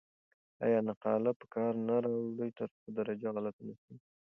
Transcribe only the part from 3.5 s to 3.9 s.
نه